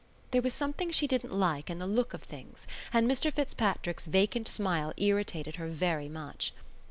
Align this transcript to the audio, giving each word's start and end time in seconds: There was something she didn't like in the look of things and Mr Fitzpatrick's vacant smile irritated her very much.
There 0.31 0.41
was 0.41 0.55
something 0.55 0.89
she 0.89 1.05
didn't 1.05 1.31
like 1.31 1.69
in 1.69 1.77
the 1.77 1.85
look 1.85 2.15
of 2.15 2.23
things 2.23 2.65
and 2.91 3.07
Mr 3.07 3.31
Fitzpatrick's 3.31 4.07
vacant 4.07 4.47
smile 4.47 4.93
irritated 4.97 5.57
her 5.57 5.67
very 5.67 6.09
much. 6.09 6.53